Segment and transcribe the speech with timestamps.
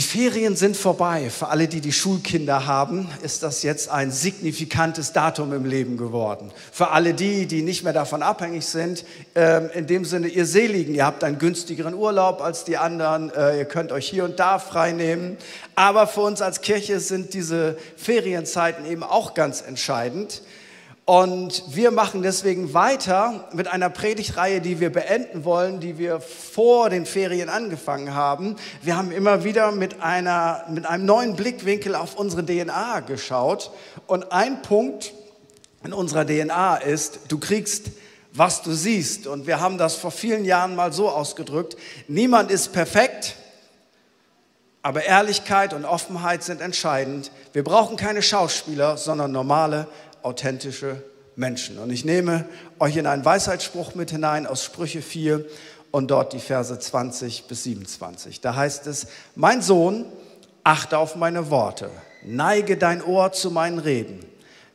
[0.00, 1.28] Die Ferien sind vorbei.
[1.28, 6.52] Für alle, die die Schulkinder haben, ist das jetzt ein signifikantes Datum im Leben geworden.
[6.72, 10.94] Für alle die, die nicht mehr davon abhängig sind, ähm, in dem Sinne, ihr Seligen,
[10.94, 14.58] ihr habt einen günstigeren Urlaub als die anderen, äh, ihr könnt euch hier und da
[14.58, 15.36] frei nehmen.
[15.74, 20.40] Aber für uns als Kirche sind diese Ferienzeiten eben auch ganz entscheidend.
[21.10, 26.88] Und wir machen deswegen weiter mit einer Predigtreihe, die wir beenden wollen, die wir vor
[26.88, 28.54] den Ferien angefangen haben.
[28.80, 33.72] Wir haben immer wieder mit, einer, mit einem neuen Blickwinkel auf unsere DNA geschaut.
[34.06, 35.12] Und ein Punkt
[35.82, 37.90] in unserer DNA ist, du kriegst,
[38.32, 39.26] was du siehst.
[39.26, 43.34] Und wir haben das vor vielen Jahren mal so ausgedrückt, niemand ist perfekt,
[44.82, 47.32] aber Ehrlichkeit und Offenheit sind entscheidend.
[47.52, 49.88] Wir brauchen keine Schauspieler, sondern normale
[50.22, 51.02] authentische
[51.36, 51.78] Menschen.
[51.78, 52.44] Und ich nehme
[52.78, 55.44] euch in einen Weisheitsspruch mit hinein aus Sprüche 4
[55.90, 58.40] und dort die Verse 20 bis 27.
[58.40, 60.04] Da heißt es, mein Sohn,
[60.62, 61.90] achte auf meine Worte,
[62.22, 64.20] neige dein Ohr zu meinen Reden,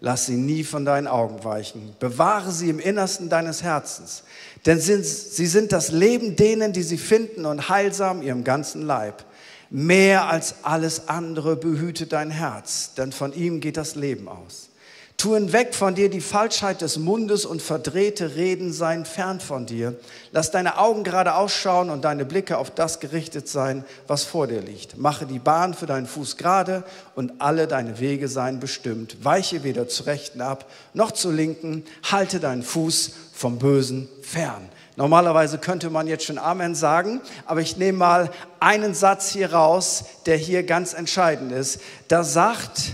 [0.02, 4.24] lass sie nie von deinen Augen weichen, bewahre sie im Innersten deines Herzens,
[4.66, 9.24] denn sie sind das Leben denen, die sie finden und heilsam ihrem ganzen Leib.
[9.70, 14.70] Mehr als alles andere behüte dein Herz, denn von ihm geht das Leben aus.
[15.18, 19.96] Tu hinweg von dir die Falschheit des Mundes und verdrehte Reden seien fern von dir.
[20.34, 24.62] Lass deine Augen gerade ausschauen und deine Blicke auf das gerichtet sein, was vor dir
[24.62, 24.98] liegt.
[24.98, 26.84] Mache die Bahn für deinen Fuß gerade
[27.16, 29.24] und alle deine Wege seien bestimmt.
[29.24, 31.86] Weiche weder zur Rechten ab noch zur Linken.
[32.12, 34.70] Halte deinen Fuß vom Bösen fern.
[34.98, 40.04] Normalerweise könnte man jetzt schon Amen sagen, aber ich nehme mal einen Satz hier raus,
[40.26, 41.80] der hier ganz entscheidend ist.
[42.10, 42.92] Da sagt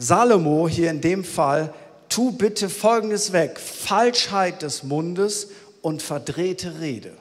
[0.00, 1.72] Salomo hier in dem Fall,
[2.08, 5.48] tu bitte Folgendes weg, Falschheit des Mundes
[5.82, 7.12] und verdrehte Rede.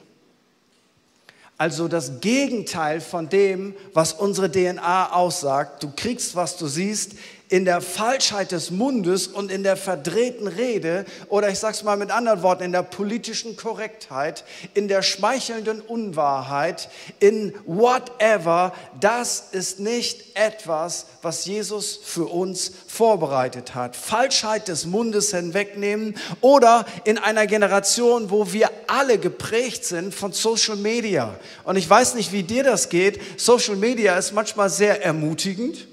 [1.58, 5.84] Also das Gegenteil von dem, was unsere DNA aussagt.
[5.84, 7.16] Du kriegst, was du siehst
[7.50, 11.98] in der Falschheit des Mundes und in der verdrehten Rede oder ich sage es mal
[11.98, 14.44] mit anderen Worten, in der politischen Korrektheit,
[14.76, 16.90] in der schmeichelnden Unwahrheit,
[17.20, 23.96] in whatever, das ist nicht etwas, was Jesus für uns vorbereitet hat.
[23.96, 30.76] Falschheit des Mundes hinwegnehmen oder in einer Generation, wo wir alle geprägt sind von Social
[30.78, 31.36] Media.
[31.64, 33.20] Und ich weiß nicht, wie dir das geht.
[33.38, 35.89] Social Media ist manchmal sehr ermutigend.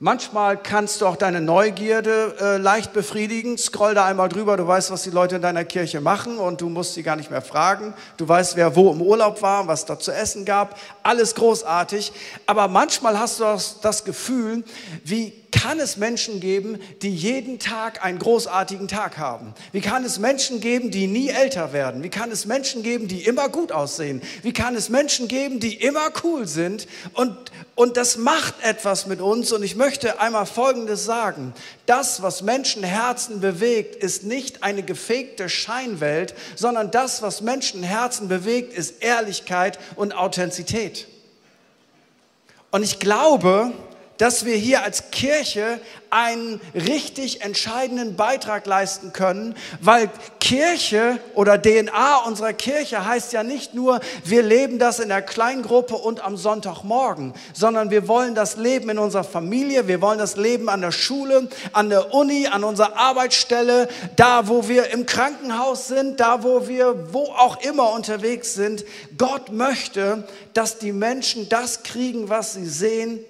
[0.00, 3.58] Manchmal kannst du auch deine Neugierde äh, leicht befriedigen.
[3.58, 6.68] Scroll da einmal drüber, du weißt, was die Leute in deiner Kirche machen und du
[6.68, 7.94] musst sie gar nicht mehr fragen.
[8.16, 10.78] Du weißt, wer wo im Urlaub war, was da zu essen gab.
[11.02, 12.12] Alles großartig.
[12.46, 14.62] Aber manchmal hast du das, das Gefühl,
[15.02, 19.54] wie kann es Menschen geben, die jeden Tag einen großartigen Tag haben?
[19.72, 22.02] Wie kann es Menschen geben, die nie älter werden?
[22.02, 24.20] Wie kann es Menschen geben, die immer gut aussehen?
[24.42, 26.86] Wie kann es Menschen geben, die immer cool sind?
[27.14, 27.34] Und,
[27.74, 29.52] und das macht etwas mit uns.
[29.52, 31.54] Und ich möchte einmal Folgendes sagen.
[31.86, 39.02] Das, was Menschenherzen bewegt, ist nicht eine gefegte Scheinwelt, sondern das, was Menschenherzen bewegt, ist
[39.02, 41.08] Ehrlichkeit und Authentizität.
[42.70, 43.72] Und ich glaube,
[44.18, 45.80] dass wir hier als Kirche
[46.10, 53.74] einen richtig entscheidenden Beitrag leisten können, weil Kirche oder DNA unserer Kirche heißt ja nicht
[53.74, 58.90] nur, wir leben das in der Kleingruppe und am Sonntagmorgen, sondern wir wollen das Leben
[58.90, 62.96] in unserer Familie, wir wollen das Leben an der Schule, an der Uni, an unserer
[62.96, 68.84] Arbeitsstelle, da wo wir im Krankenhaus sind, da wo wir wo auch immer unterwegs sind.
[69.16, 73.20] Gott möchte, dass die Menschen das kriegen, was sie sehen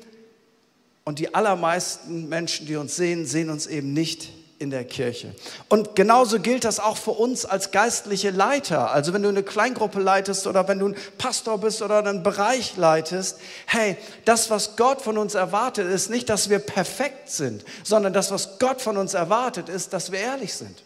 [1.08, 5.34] und die allermeisten Menschen, die uns sehen, sehen uns eben nicht in der Kirche.
[5.70, 8.90] Und genauso gilt das auch für uns als geistliche Leiter.
[8.90, 12.76] Also wenn du eine Kleingruppe leitest oder wenn du ein Pastor bist oder einen Bereich
[12.76, 18.12] leitest, hey, das, was Gott von uns erwartet, ist nicht, dass wir perfekt sind, sondern
[18.12, 20.84] das, was Gott von uns erwartet, ist, dass wir ehrlich sind.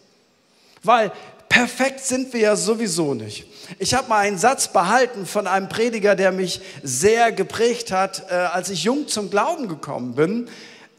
[0.83, 1.11] Weil
[1.53, 3.45] perfekt sind wir ja sowieso nicht.
[3.77, 8.33] Ich habe mal einen Satz behalten von einem Prediger, der mich sehr geprägt hat, äh,
[8.33, 10.49] als ich jung zum Glauben gekommen bin.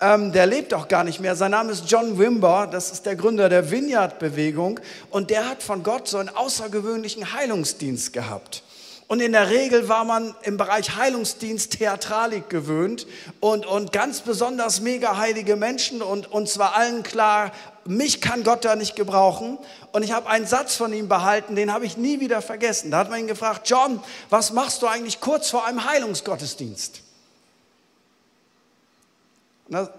[0.00, 1.34] Ähm, der lebt auch gar nicht mehr.
[1.34, 4.78] Sein Name ist John Wimber, das ist der Gründer der Vineyard-Bewegung
[5.10, 8.62] und der hat von Gott so einen außergewöhnlichen Heilungsdienst gehabt.
[9.08, 13.06] Und in der Regel war man im Bereich Heilungsdienst Theatralik gewöhnt
[13.40, 17.52] und, und ganz besonders mega heilige Menschen und uns war allen klar,
[17.86, 19.58] mich kann Gott da nicht gebrauchen.
[19.92, 22.90] Und ich habe einen Satz von ihm behalten, den habe ich nie wieder vergessen.
[22.90, 27.00] Da hat man ihn gefragt, John, was machst du eigentlich kurz vor einem Heilungsgottesdienst?
[29.68, 29.90] Und da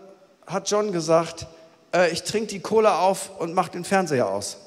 [0.47, 1.47] hat John gesagt,
[1.93, 4.57] äh, ich trinke die Cola auf und mache den Fernseher aus.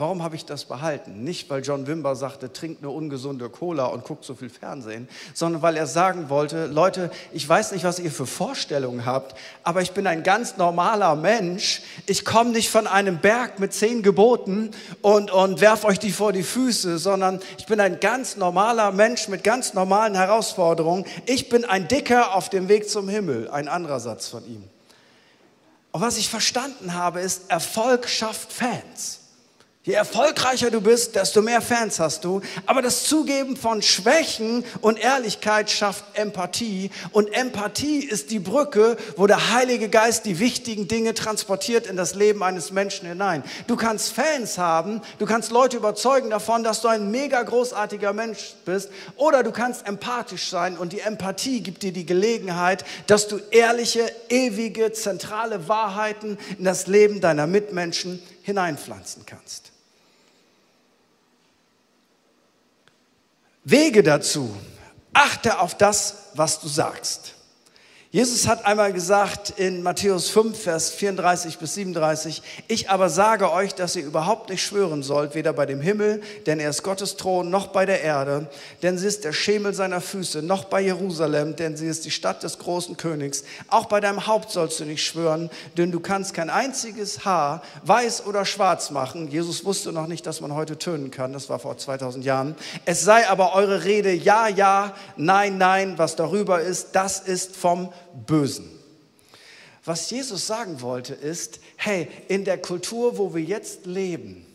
[0.00, 1.24] Warum habe ich das behalten?
[1.24, 5.60] Nicht, weil John Wimber sagte, trink eine ungesunde Cola und guckt so viel Fernsehen, sondern
[5.60, 9.92] weil er sagen wollte, Leute, ich weiß nicht, was ihr für Vorstellungen habt, aber ich
[9.92, 11.82] bin ein ganz normaler Mensch.
[12.06, 14.70] Ich komme nicht von einem Berg mit zehn Geboten
[15.02, 19.28] und, und werf euch die vor die Füße, sondern ich bin ein ganz normaler Mensch
[19.28, 21.04] mit ganz normalen Herausforderungen.
[21.26, 23.50] Ich bin ein Dicker auf dem Weg zum Himmel.
[23.50, 24.64] Ein anderer Satz von ihm.
[25.92, 29.19] Und was ich verstanden habe, ist, Erfolg schafft Fans.
[29.90, 32.42] Je erfolgreicher du bist, desto mehr Fans hast du.
[32.64, 36.92] Aber das Zugeben von Schwächen und Ehrlichkeit schafft Empathie.
[37.10, 42.14] Und Empathie ist die Brücke, wo der Heilige Geist die wichtigen Dinge transportiert in das
[42.14, 43.42] Leben eines Menschen hinein.
[43.66, 48.54] Du kannst Fans haben, du kannst Leute überzeugen davon, dass du ein mega großartiger Mensch
[48.64, 48.90] bist.
[49.16, 54.08] Oder du kannst empathisch sein und die Empathie gibt dir die Gelegenheit, dass du ehrliche,
[54.28, 59.72] ewige, zentrale Wahrheiten in das Leben deiner Mitmenschen hineinpflanzen kannst.
[63.64, 64.54] Wege dazu.
[65.12, 67.34] Achte auf das, was du sagst.
[68.12, 73.76] Jesus hat einmal gesagt in Matthäus 5, Vers 34 bis 37, ich aber sage euch,
[73.76, 77.50] dass ihr überhaupt nicht schwören sollt, weder bei dem Himmel, denn er ist Gottes Thron,
[77.50, 78.48] noch bei der Erde,
[78.82, 82.42] denn sie ist der Schemel seiner Füße, noch bei Jerusalem, denn sie ist die Stadt
[82.42, 83.44] des großen Königs.
[83.68, 88.26] Auch bei deinem Haupt sollst du nicht schwören, denn du kannst kein einziges Haar weiß
[88.26, 89.30] oder schwarz machen.
[89.30, 92.56] Jesus wusste noch nicht, dass man heute tönen kann, das war vor 2000 Jahren.
[92.86, 97.92] Es sei aber eure Rede ja, ja, nein, nein, was darüber ist, das ist vom
[98.26, 98.70] Bösen.
[99.84, 104.46] Was Jesus sagen wollte ist, hey, in der Kultur, wo wir jetzt leben,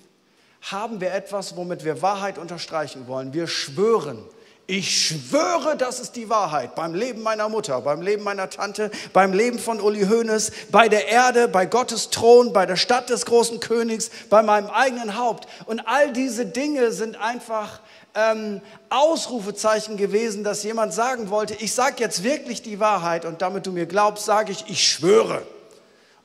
[0.62, 3.34] haben wir etwas, womit wir Wahrheit unterstreichen wollen.
[3.34, 4.24] Wir schwören.
[4.68, 6.74] Ich schwöre, das ist die Wahrheit.
[6.74, 11.08] Beim Leben meiner Mutter, beim Leben meiner Tante, beim Leben von Uli Hoeneß, bei der
[11.08, 15.48] Erde, bei Gottes Thron, bei der Stadt des großen Königs, bei meinem eigenen Haupt.
[15.68, 17.80] Und all diese Dinge sind einfach
[18.16, 23.66] ähm, Ausrufezeichen gewesen, dass jemand sagen wollte, ich sage jetzt wirklich die Wahrheit und damit
[23.68, 25.46] du mir glaubst, sage ich, ich schwöre.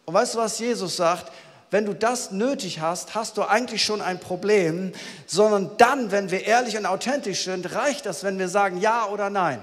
[0.04, 1.30] Und weißt du, was Jesus sagt?
[1.72, 4.92] Wenn du das nötig hast, hast du eigentlich schon ein Problem,
[5.26, 9.30] sondern dann, wenn wir ehrlich und authentisch sind, reicht das, wenn wir sagen Ja oder
[9.30, 9.60] Nein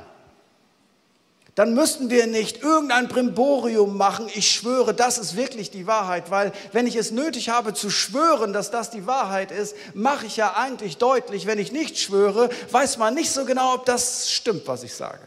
[1.57, 6.51] dann müssten wir nicht irgendein Brimborium machen, ich schwöre, das ist wirklich die Wahrheit, weil
[6.71, 10.53] wenn ich es nötig habe zu schwören, dass das die Wahrheit ist, mache ich ja
[10.53, 14.83] eigentlich deutlich, wenn ich nicht schwöre, weiß man nicht so genau, ob das stimmt, was
[14.83, 15.23] ich sage.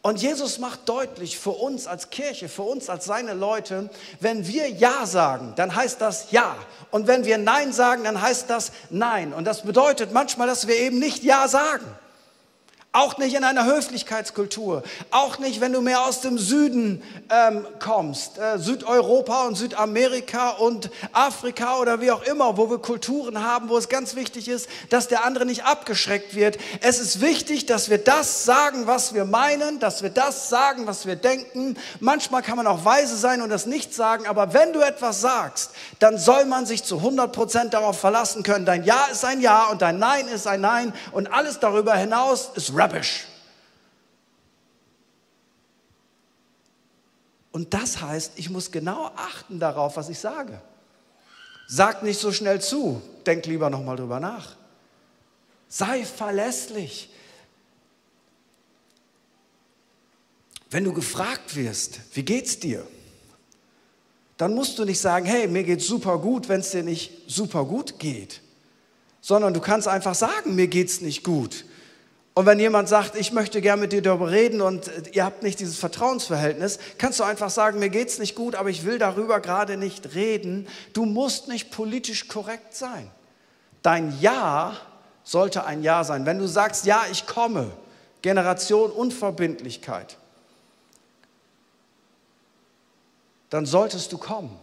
[0.00, 3.90] Und Jesus macht deutlich für uns als Kirche, für uns als seine Leute,
[4.20, 6.54] wenn wir Ja sagen, dann heißt das Ja.
[6.92, 9.32] Und wenn wir Nein sagen, dann heißt das Nein.
[9.32, 11.84] Und das bedeutet manchmal, dass wir eben nicht Ja sagen.
[12.92, 14.82] Auch nicht in einer Höflichkeitskultur.
[15.10, 18.38] Auch nicht, wenn du mehr aus dem Süden ähm, kommst.
[18.38, 23.76] Äh, Südeuropa und Südamerika und Afrika oder wie auch immer, wo wir Kulturen haben, wo
[23.76, 26.56] es ganz wichtig ist, dass der andere nicht abgeschreckt wird.
[26.80, 31.04] Es ist wichtig, dass wir das sagen, was wir meinen, dass wir das sagen, was
[31.04, 31.76] wir denken.
[32.00, 35.72] Manchmal kann man auch weise sein und das nicht sagen, aber wenn du etwas sagst,
[35.98, 38.64] dann soll man sich zu 100 Prozent darauf verlassen können.
[38.64, 42.48] Dein Ja ist ein Ja und dein Nein ist ein Nein und alles darüber hinaus
[42.54, 43.26] ist rubbish.
[47.50, 50.60] Und das heißt, ich muss genau achten darauf, was ich sage.
[51.66, 54.56] Sag nicht so schnell zu, denk lieber noch mal drüber nach.
[55.68, 57.10] Sei verlässlich.
[60.70, 62.86] Wenn du gefragt wirst, wie geht's dir?
[64.36, 67.64] Dann musst du nicht sagen, hey, mir geht's super gut, wenn es dir nicht super
[67.64, 68.40] gut geht,
[69.20, 71.64] sondern du kannst einfach sagen, mir geht's nicht gut.
[72.38, 75.42] Und wenn jemand sagt, ich möchte gern mit dir darüber reden und äh, ihr habt
[75.42, 79.40] nicht dieses Vertrauensverhältnis, kannst du einfach sagen, mir geht's nicht gut, aber ich will darüber
[79.40, 80.68] gerade nicht reden.
[80.92, 83.10] Du musst nicht politisch korrekt sein.
[83.82, 84.76] Dein Ja
[85.24, 86.26] sollte ein Ja sein.
[86.26, 87.72] Wenn du sagst, ja, ich komme,
[88.22, 90.16] Generation Unverbindlichkeit,
[93.50, 94.56] dann solltest du kommen.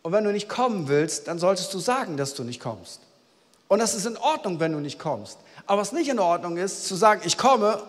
[0.00, 3.02] Und wenn du nicht kommen willst, dann solltest du sagen, dass du nicht kommst.
[3.68, 5.36] Und das ist in Ordnung, wenn du nicht kommst.
[5.66, 7.82] Aber was nicht in Ordnung ist, zu sagen, ich komme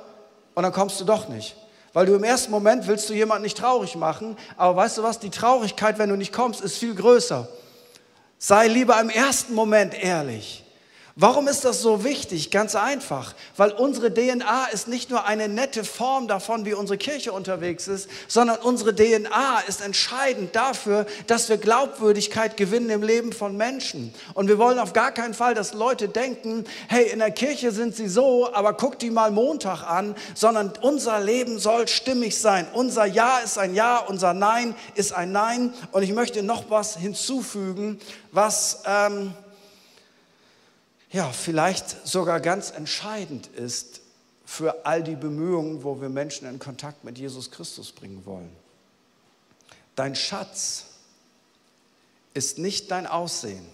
[0.56, 1.56] und dann kommst du doch nicht.
[1.94, 5.20] Weil du im ersten Moment willst du jemanden nicht traurig machen, aber weißt du was,
[5.20, 7.48] die Traurigkeit, wenn du nicht kommst, ist viel größer.
[8.38, 10.64] Sei lieber im ersten Moment ehrlich.
[11.22, 12.50] Warum ist das so wichtig?
[12.50, 17.32] Ganz einfach, weil unsere DNA ist nicht nur eine nette Form davon, wie unsere Kirche
[17.32, 23.56] unterwegs ist, sondern unsere DNA ist entscheidend dafür, dass wir Glaubwürdigkeit gewinnen im Leben von
[23.56, 24.12] Menschen.
[24.34, 27.96] Und wir wollen auf gar keinen Fall, dass Leute denken, hey, in der Kirche sind
[27.96, 32.66] sie so, aber guck die mal Montag an, sondern unser Leben soll stimmig sein.
[32.74, 35.72] Unser Ja ist ein Ja, unser Nein ist ein Nein.
[35.92, 38.00] Und ich möchte noch was hinzufügen,
[38.32, 38.82] was...
[38.88, 39.36] Ähm,
[41.12, 44.02] ja, vielleicht sogar ganz entscheidend ist
[44.46, 48.50] für all die Bemühungen, wo wir Menschen in Kontakt mit Jesus Christus bringen wollen.
[49.96, 50.86] Dein Schatz
[52.34, 53.66] ist nicht dein Aussehen,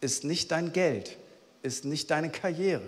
[0.00, 1.16] ist nicht dein Geld,
[1.62, 2.82] ist nicht deine Karriere.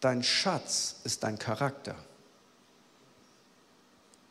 [0.00, 1.94] Dein Schatz ist dein Charakter.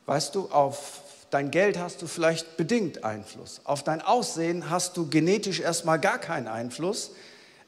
[0.05, 3.61] Weißt du, auf dein Geld hast du vielleicht bedingt Einfluss.
[3.63, 7.11] Auf dein Aussehen hast du genetisch erstmal gar keinen Einfluss.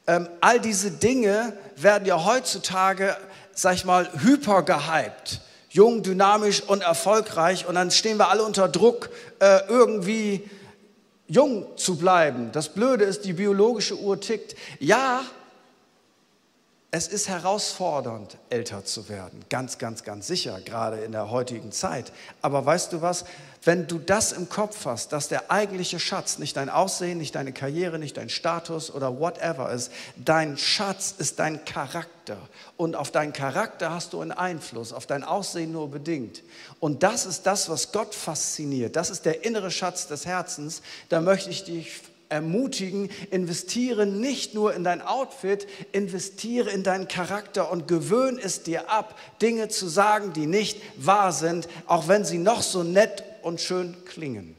[0.06, 3.16] Ähm, all diese Dinge werden ja heutzutage,
[3.54, 5.42] sag ich mal, hyper gehypt.
[5.70, 7.66] Jung, dynamisch und erfolgreich.
[7.66, 10.48] Und dann stehen wir alle unter Druck, äh, irgendwie
[11.28, 12.52] jung zu bleiben.
[12.52, 14.56] Das Blöde ist, die biologische Uhr tickt.
[14.80, 15.24] Ja,
[16.92, 19.44] es ist herausfordernd, älter zu werden.
[19.50, 22.12] Ganz, ganz, ganz sicher, gerade in der heutigen Zeit.
[22.44, 23.26] Aber weißt du was?
[23.66, 27.54] Wenn du das im Kopf hast, dass der eigentliche Schatz nicht dein Aussehen, nicht deine
[27.54, 32.38] Karriere, nicht dein Status oder whatever ist, dein Schatz ist dein Charakter.
[32.76, 36.44] Und auf deinen Charakter hast du einen Einfluss, auf dein Aussehen nur bedingt.
[36.82, 38.98] Und das ist das, was Gott fasziniert.
[38.98, 40.82] Das ist der innere Schatz des Herzens.
[41.08, 47.72] Da möchte ich dich ermutigen, investiere nicht nur in dein Outfit, investiere in deinen Charakter
[47.72, 52.40] und gewöhn es dir ab, Dinge zu sagen, die nicht wahr sind, auch wenn sie
[52.40, 54.56] noch so nett und schön klingen.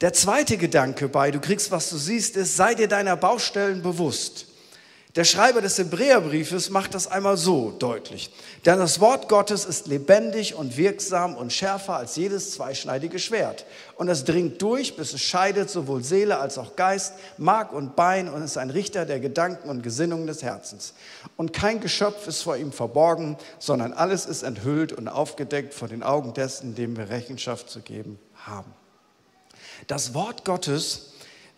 [0.00, 4.46] Der zweite Gedanke bei, du kriegst, was du siehst, ist, sei dir deiner Baustellen bewusst.
[5.16, 8.30] Der Schreiber des Hebräerbriefes macht das einmal so deutlich.
[8.64, 13.66] Denn das Wort Gottes ist lebendig und wirksam und schärfer als jedes zweischneidige Schwert.
[13.96, 18.28] Und es dringt durch, bis es scheidet sowohl Seele als auch Geist, Mark und Bein
[18.28, 20.94] und ist ein Richter der Gedanken und Gesinnungen des Herzens.
[21.36, 26.04] Und kein Geschöpf ist vor ihm verborgen, sondern alles ist enthüllt und aufgedeckt vor den
[26.04, 28.72] Augen dessen, dem wir Rechenschaft zu geben haben.
[29.88, 31.09] Das Wort Gottes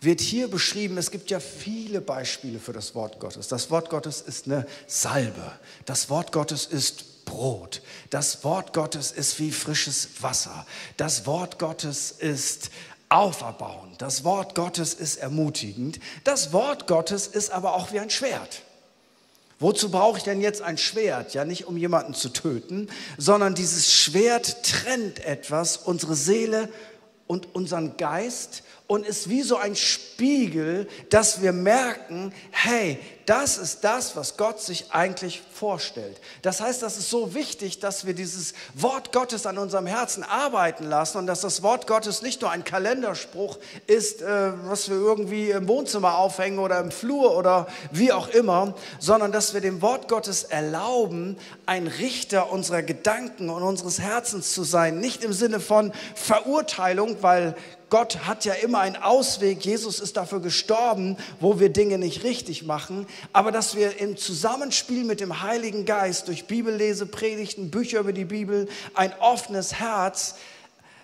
[0.03, 3.47] wird hier beschrieben, es gibt ja viele Beispiele für das Wort Gottes.
[3.47, 5.51] Das Wort Gottes ist eine Salbe.
[5.85, 7.81] Das Wort Gottes ist Brot.
[8.09, 10.65] Das Wort Gottes ist wie frisches Wasser.
[10.97, 12.69] Das Wort Gottes ist
[13.09, 14.01] auferbauend.
[14.01, 15.99] Das Wort Gottes ist ermutigend.
[16.23, 18.63] Das Wort Gottes ist aber auch wie ein Schwert.
[19.59, 21.33] Wozu brauche ich denn jetzt ein Schwert?
[21.33, 26.67] Ja, nicht um jemanden zu töten, sondern dieses Schwert trennt etwas, unsere Seele
[27.27, 33.83] und unseren Geist und ist wie so ein Spiegel, dass wir merken, hey, das ist
[33.83, 36.19] das, was Gott sich eigentlich vorstellt.
[36.43, 40.83] Das heißt, das ist so wichtig, dass wir dieses Wort Gottes an unserem Herzen arbeiten
[40.83, 43.57] lassen und dass das Wort Gottes nicht nur ein Kalenderspruch
[43.87, 48.75] ist, äh, was wir irgendwie im Wohnzimmer aufhängen oder im Flur oder wie auch immer,
[48.99, 54.63] sondern dass wir dem Wort Gottes erlauben, ein Richter unserer Gedanken und unseres Herzens zu
[54.63, 54.99] sein.
[54.99, 57.55] Nicht im Sinne von Verurteilung, weil
[57.93, 59.63] Gott hat ja immer einen Ausweg.
[59.63, 63.05] Jesus ist dafür gestorben, wo wir Dinge nicht richtig machen.
[63.33, 68.25] Aber dass wir im Zusammenspiel mit dem Heiligen Geist durch Bibellese, Predigten, Bücher über die
[68.25, 70.37] Bibel, ein offenes Herz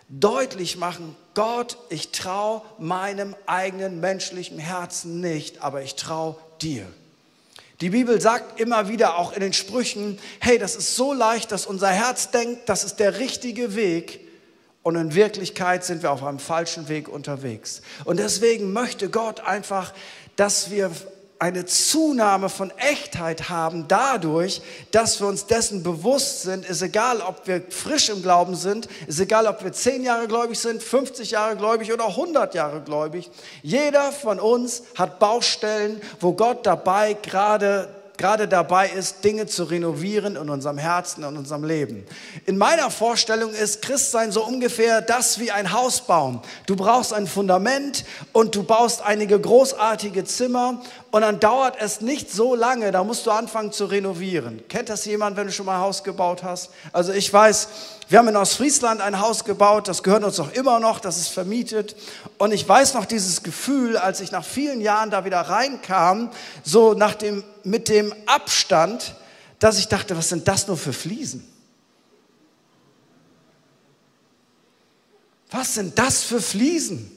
[0.07, 6.87] deutlich machen, Gott, ich traue meinem eigenen menschlichen Herzen nicht, aber ich traue dir.
[7.81, 11.67] Die Bibel sagt immer wieder auch in den Sprüchen, hey, das ist so leicht, dass
[11.67, 14.21] unser Herz denkt, das ist der richtige Weg.
[14.81, 17.81] Und in Wirklichkeit sind wir auf einem falschen Weg unterwegs.
[18.05, 19.93] Und deswegen möchte Gott einfach,
[20.35, 20.91] dass wir
[21.39, 27.47] eine Zunahme von Echtheit haben dadurch, dass wir uns dessen bewusst sind, ist egal, ob
[27.47, 31.55] wir frisch im Glauben sind, ist egal, ob wir zehn Jahre gläubig sind, 50 Jahre
[31.55, 33.31] gläubig oder 100 Jahre gläubig.
[33.61, 37.87] Jeder von uns hat Baustellen, wo Gott dabei gerade
[38.19, 42.05] gerade dabei ist, Dinge zu renovieren in unserem Herzen, in unserem Leben.
[42.45, 46.03] In meiner Vorstellung ist Christsein so ungefähr das wie ein Haus.
[46.65, 52.31] Du brauchst ein Fundament und du baust einige großartige Zimmer und dann dauert es nicht
[52.31, 54.61] so lange, da musst du anfangen zu renovieren.
[54.67, 56.69] Kennt das jemand, wenn du schon mal ein Haus gebaut hast?
[56.93, 57.67] Also ich weiß,
[58.09, 61.29] wir haben in Ostfriesland ein Haus gebaut, das gehört uns auch immer noch, das ist
[61.29, 61.95] vermietet.
[62.37, 66.29] Und ich weiß noch dieses Gefühl, als ich nach vielen Jahren da wieder reinkam,
[66.63, 69.15] so nach dem, mit dem Abstand,
[69.57, 71.47] dass ich dachte, was sind das nur für Fliesen?
[75.49, 77.11] Was sind das für Fliesen?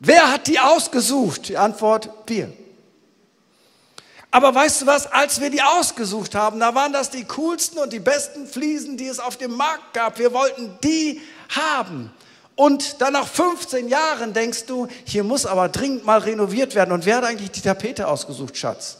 [0.00, 1.48] Wer hat die ausgesucht?
[1.48, 2.52] Die Antwort, wir.
[4.30, 7.92] Aber weißt du was, als wir die ausgesucht haben, da waren das die coolsten und
[7.92, 10.18] die besten Fliesen, die es auf dem Markt gab.
[10.18, 12.12] Wir wollten die haben.
[12.54, 16.92] Und dann nach 15 Jahren denkst du, hier muss aber dringend mal renoviert werden.
[16.92, 18.98] Und wer hat eigentlich die Tapete ausgesucht, Schatz?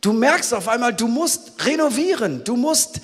[0.00, 3.00] Du merkst auf einmal, du musst renovieren, du musst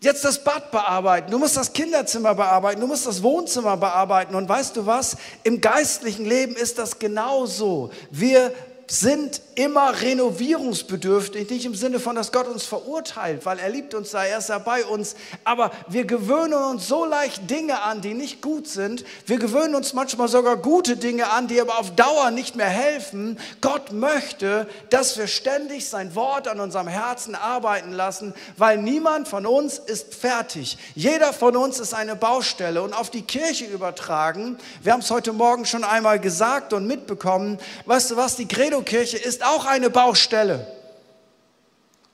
[0.00, 4.36] jetzt das Bad bearbeiten, du musst das Kinderzimmer bearbeiten, du musst das Wohnzimmer bearbeiten.
[4.36, 5.16] Und weißt du was?
[5.42, 7.90] Im geistlichen Leben ist das genauso.
[8.10, 8.52] Wir
[8.86, 14.10] sind immer renovierungsbedürftig, nicht im Sinne von, dass Gott uns verurteilt, weil er liebt uns
[14.10, 18.14] da, er ist da bei uns, aber wir gewöhnen uns so leicht Dinge an, die
[18.14, 19.04] nicht gut sind.
[19.26, 23.38] Wir gewöhnen uns manchmal sogar gute Dinge an, die aber auf Dauer nicht mehr helfen.
[23.60, 29.46] Gott möchte, dass wir ständig sein Wort an unserem Herzen arbeiten lassen, weil niemand von
[29.46, 30.78] uns ist fertig.
[30.94, 34.58] Jeder von uns ist eine Baustelle und auf die Kirche übertragen.
[34.82, 37.58] Wir haben es heute Morgen schon einmal gesagt und mitbekommen.
[37.86, 40.66] Weißt du was, die Credo-Kirche ist auch eine Baustelle.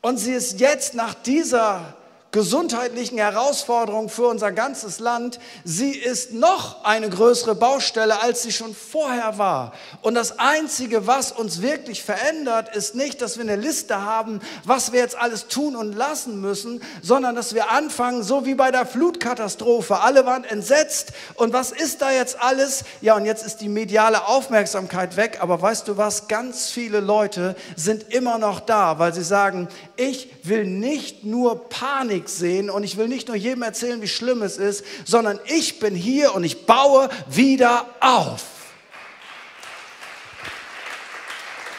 [0.02, 1.94] Und sie ist jetzt nach dieser
[2.32, 8.75] gesundheitlichen Herausforderung für unser ganzes Land, sie ist noch eine größere Baustelle, als sie schon
[8.75, 9.72] vorher war.
[10.02, 14.92] Und das Einzige, was uns wirklich verändert, ist nicht, dass wir eine Liste haben, was
[14.92, 18.87] wir jetzt alles tun und lassen müssen, sondern dass wir anfangen, so wie bei der
[18.87, 20.00] Flutkatastrophe.
[20.00, 21.12] Alle waren entsetzt.
[21.34, 22.84] Und was ist da jetzt alles?
[23.00, 25.38] Ja, und jetzt ist die mediale Aufmerksamkeit weg.
[25.40, 26.28] Aber weißt du was?
[26.28, 29.68] Ganz viele Leute sind immer noch da, weil sie sagen,
[30.00, 34.40] ich will nicht nur Panik sehen und ich will nicht nur jedem erzählen, wie schlimm
[34.40, 38.47] es ist, sondern ich bin hier und ich baue wieder auf.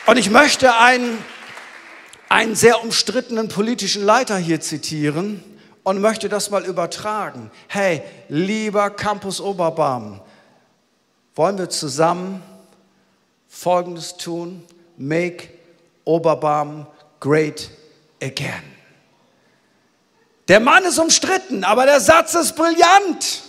[0.05, 1.17] Und ich möchte einen,
[2.29, 5.43] einen sehr umstrittenen politischen Leiter hier zitieren
[5.81, 7.49] und möchte das mal übertragen.
[7.67, 10.21] Hey, lieber Campus Oberbarm,
[11.33, 12.43] wollen wir zusammen
[13.47, 14.63] Folgendes tun?
[14.95, 15.49] Make
[16.05, 16.85] Oberbarm
[17.19, 17.71] great
[18.21, 18.63] again.
[20.47, 23.43] Der Mann ist umstritten, aber der Satz ist brillant.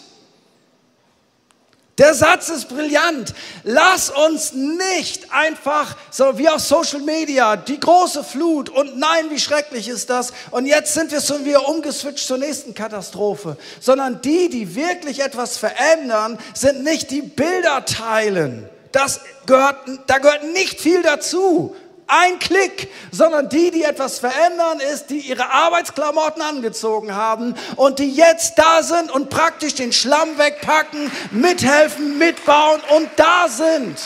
[1.99, 3.35] Der Satz ist brillant.
[3.64, 9.38] Lass uns nicht einfach so wie auf Social Media die große Flut und nein, wie
[9.38, 14.49] schrecklich ist das und jetzt sind wir schon wieder umgeswitcht zur nächsten Katastrophe, sondern die,
[14.49, 18.69] die wirklich etwas verändern, sind nicht die Bilder teilen.
[18.93, 19.76] Das gehört,
[20.07, 21.76] da gehört nicht viel dazu
[22.12, 28.12] ein Klick, sondern die, die etwas verändern, ist, die ihre Arbeitsklamotten angezogen haben und die
[28.12, 33.98] jetzt da sind und praktisch den Schlamm wegpacken, mithelfen, mitbauen und da sind.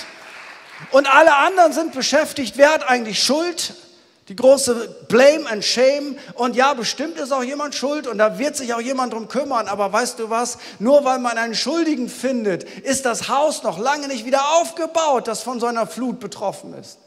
[0.93, 3.75] Und alle anderen sind beschäftigt, wer hat eigentlich Schuld?
[4.29, 6.17] Die große Blame and Shame.
[6.35, 9.69] Und ja, bestimmt ist auch jemand schuld und da wird sich auch jemand drum kümmern.
[9.69, 10.59] Aber weißt du was?
[10.79, 15.43] Nur weil man einen Schuldigen findet, ist das Haus noch lange nicht wieder aufgebaut, das
[15.43, 16.99] von so einer Flut betroffen ist.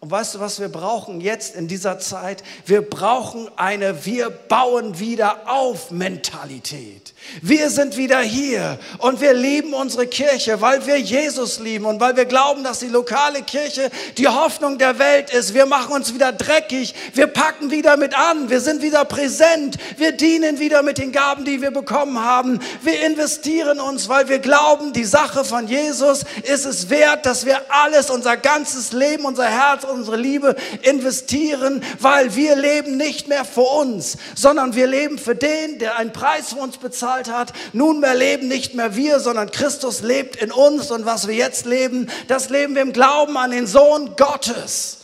[0.00, 2.44] Und weißt du, was wir brauchen jetzt in dieser Zeit?
[2.66, 7.14] Wir brauchen eine Wir bauen wieder auf Mentalität.
[7.42, 12.16] Wir sind wieder hier und wir lieben unsere Kirche, weil wir Jesus lieben und weil
[12.16, 15.54] wir glauben, dass die lokale Kirche die Hoffnung der Welt ist.
[15.54, 20.12] Wir machen uns wieder dreckig, wir packen wieder mit an, wir sind wieder präsent, wir
[20.12, 22.60] dienen wieder mit den Gaben, die wir bekommen haben.
[22.82, 27.60] Wir investieren uns, weil wir glauben, die Sache von Jesus ist es wert, dass wir
[27.68, 33.60] alles, unser ganzes Leben, unser Herz, unsere Liebe investieren, weil wir leben nicht mehr für
[33.60, 37.52] uns, sondern wir leben für den, der einen Preis für uns bezahlt bezahlt hat.
[37.72, 42.08] Nunmehr leben nicht mehr wir, sondern Christus lebt in uns und was wir jetzt leben,
[42.28, 44.98] das leben wir im Glauben an den Sohn Gottes.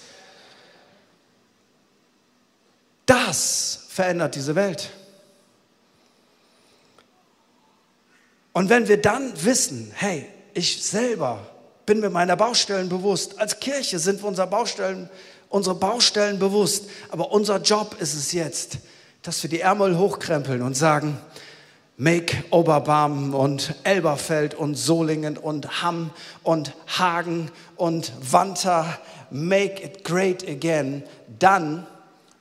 [3.07, 4.91] Das verändert diese Welt.
[8.53, 11.45] Und wenn wir dann wissen, hey, ich selber
[11.87, 15.11] bin mir meiner Baustellen bewusst, als Kirche sind wir unserer Baustellen,
[15.49, 18.79] unsere Baustellen bewusst, aber unser Job ist es jetzt,
[19.23, 21.19] dass wir die Ärmel hochkrempeln und sagen,
[21.97, 26.11] Make Oberbarm und Elberfeld und Solingen und Hamm
[26.43, 28.99] und Hagen und Wanta,
[29.31, 31.05] make it great again,
[31.39, 31.87] dann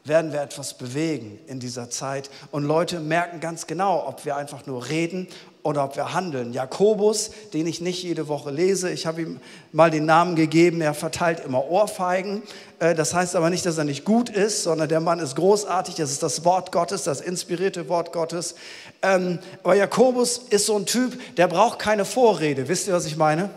[0.05, 2.29] werden wir etwas bewegen in dieser Zeit.
[2.51, 5.27] Und Leute merken ganz genau, ob wir einfach nur reden
[5.63, 6.51] oder ob wir handeln.
[6.51, 9.39] Jakobus, den ich nicht jede Woche lese, ich habe ihm
[9.71, 12.43] mal den Namen gegeben, er verteilt immer Ohrfeigen.
[12.79, 15.95] Äh, das heißt aber nicht, dass er nicht gut ist, sondern der Mann ist großartig.
[15.95, 18.55] Das ist das Wort Gottes, das inspirierte Wort Gottes.
[19.01, 22.67] Ähm, aber Jakobus ist so ein Typ, der braucht keine Vorrede.
[22.67, 23.49] Wisst ihr, was ich meine?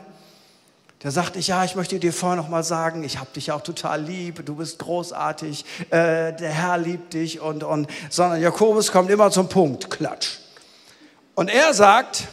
[1.03, 3.61] Der sagt nicht, ja, ich möchte dir vorher noch mal sagen, ich habe dich auch
[3.61, 9.11] total lieb, du bist großartig, äh, der Herr liebt dich und, und, sondern Jakobus kommt
[9.11, 10.39] immer zum Punkt, klatsch.
[11.37, 12.25] Und er sagt,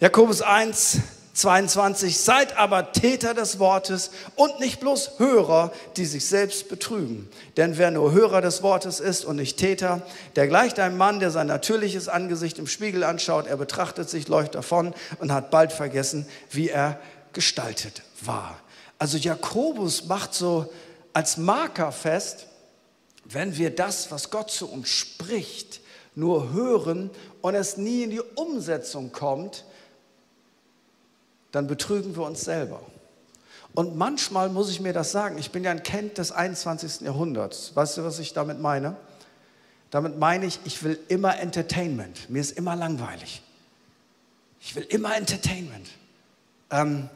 [0.00, 1.00] Jakobus 1,
[1.34, 7.28] 22, seid aber Täter des Wortes und nicht bloß Hörer, die sich selbst betrügen.
[7.58, 10.00] Denn wer nur Hörer des Wortes ist und nicht Täter,
[10.34, 14.54] der gleicht einem Mann, der sein natürliches Angesicht im Spiegel anschaut, er betrachtet sich, läuft
[14.54, 16.98] davon und hat bald vergessen, wie er
[17.34, 18.58] gestaltet war.
[18.98, 20.72] Also Jakobus macht so
[21.12, 22.46] als Marker fest,
[23.24, 25.80] wenn wir das, was Gott zu uns spricht,
[26.16, 27.10] nur hören
[27.42, 29.64] und es nie in die Umsetzung kommt,
[31.52, 32.80] dann betrügen wir uns selber.
[33.74, 37.02] Und manchmal muss ich mir das sagen, ich bin ja ein Kind des 21.
[37.02, 37.76] Jahrhunderts.
[37.76, 38.96] Weißt du, was ich damit meine?
[39.90, 42.30] Damit meine ich, ich will immer Entertainment.
[42.30, 43.42] Mir ist immer langweilig.
[44.60, 45.88] Ich will immer Entertainment.
[46.70, 47.10] Ähm,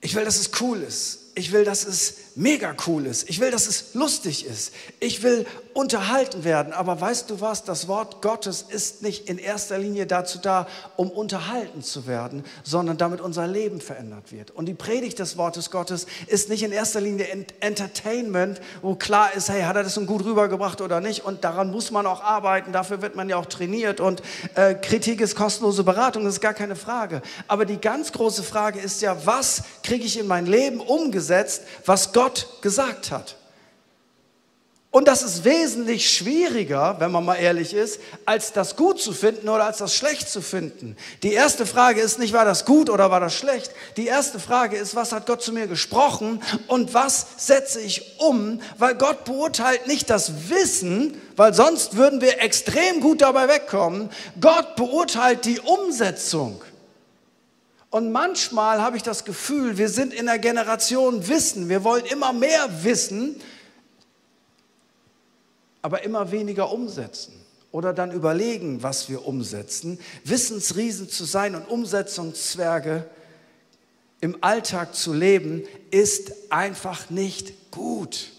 [0.00, 1.23] ich will, dass es cool ist.
[1.34, 3.28] Ich will, dass es mega cool ist.
[3.28, 4.72] Ich will, dass es lustig ist.
[5.00, 6.72] Ich will unterhalten werden.
[6.72, 7.64] Aber weißt du was?
[7.64, 12.96] Das Wort Gottes ist nicht in erster Linie dazu da, um unterhalten zu werden, sondern
[12.96, 14.52] damit unser Leben verändert wird.
[14.52, 17.26] Und die Predigt des Wortes Gottes ist nicht in erster Linie
[17.60, 21.24] Entertainment, wo klar ist, hey, hat er das nun gut rübergebracht oder nicht?
[21.24, 22.72] Und daran muss man auch arbeiten.
[22.72, 24.00] Dafür wird man ja auch trainiert.
[24.00, 24.22] Und
[24.54, 27.22] äh, Kritik ist kostenlose Beratung, das ist gar keine Frage.
[27.48, 31.23] Aber die ganz große Frage ist ja, was kriege ich in mein Leben umgesetzt,
[31.84, 33.36] was Gott gesagt hat?
[34.94, 39.48] Und das ist wesentlich schwieriger, wenn man mal ehrlich ist, als das gut zu finden
[39.48, 40.96] oder als das schlecht zu finden.
[41.24, 43.72] Die erste Frage ist nicht, war das gut oder war das schlecht?
[43.96, 48.60] Die erste Frage ist, was hat Gott zu mir gesprochen und was setze ich um?
[48.78, 54.10] Weil Gott beurteilt nicht das Wissen, weil sonst würden wir extrem gut dabei wegkommen.
[54.40, 56.62] Gott beurteilt die Umsetzung.
[57.94, 61.68] Und manchmal habe ich das Gefühl, wir sind in der Generation Wissen.
[61.68, 63.36] Wir wollen immer mehr wissen
[65.84, 67.34] aber immer weniger umsetzen
[67.70, 69.98] oder dann überlegen, was wir umsetzen.
[70.24, 73.04] Wissensriesen zu sein und Umsetzungszwerge
[74.22, 78.32] im Alltag zu leben, ist einfach nicht gut.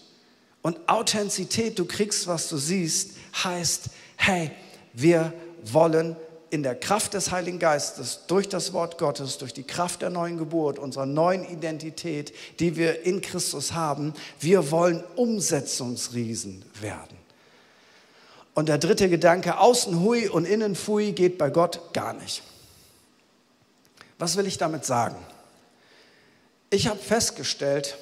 [0.60, 3.12] Und Authentizität, du kriegst, was du siehst,
[3.44, 4.50] heißt, hey,
[4.92, 6.16] wir wollen
[6.56, 10.38] in der Kraft des Heiligen Geistes, durch das Wort Gottes, durch die Kraft der neuen
[10.38, 17.18] Geburt, unserer neuen Identität, die wir in Christus haben, wir wollen Umsetzungsriesen werden.
[18.54, 22.42] Und der dritte Gedanke, außen hui und innen fui, geht bei Gott gar nicht.
[24.18, 25.18] Was will ich damit sagen?
[26.70, 27.98] Ich habe festgestellt,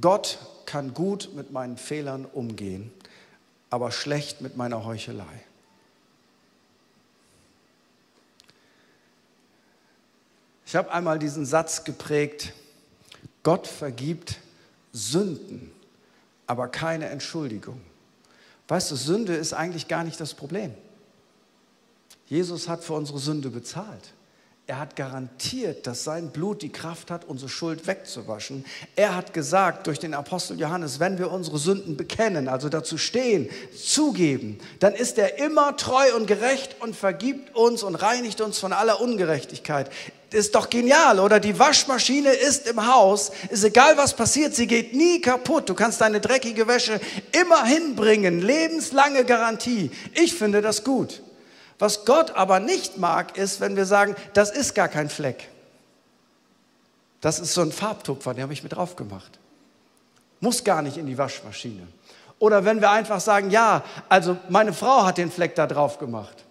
[0.00, 2.90] Gott kann gut mit meinen Fehlern umgehen,
[3.68, 5.44] aber schlecht mit meiner Heuchelei.
[10.74, 12.52] Ich habe einmal diesen Satz geprägt,
[13.44, 14.40] Gott vergibt
[14.92, 15.70] Sünden,
[16.48, 17.80] aber keine Entschuldigung.
[18.66, 20.74] Weißt du, Sünde ist eigentlich gar nicht das Problem.
[22.26, 24.14] Jesus hat für unsere Sünde bezahlt.
[24.66, 28.64] Er hat garantiert, dass sein Blut die Kraft hat, unsere Schuld wegzuwaschen.
[28.96, 33.50] Er hat gesagt durch den Apostel Johannes, wenn wir unsere Sünden bekennen, also dazu stehen,
[33.76, 38.72] zugeben, dann ist er immer treu und gerecht und vergibt uns und reinigt uns von
[38.72, 39.90] aller Ungerechtigkeit.
[40.32, 41.40] Ist doch genial, oder?
[41.40, 45.68] Die Waschmaschine ist im Haus, ist egal was passiert, sie geht nie kaputt.
[45.68, 47.02] Du kannst deine dreckige Wäsche
[47.38, 49.90] immer hinbringen, lebenslange Garantie.
[50.14, 51.20] Ich finde das gut.
[51.78, 55.48] Was Gott aber nicht mag, ist, wenn wir sagen, das ist gar kein Fleck.
[57.20, 59.38] Das ist so ein Farbtupfer, den habe ich mit drauf gemacht.
[60.40, 61.86] Muss gar nicht in die Waschmaschine.
[62.38, 66.44] Oder wenn wir einfach sagen, ja, also meine Frau hat den Fleck da drauf gemacht.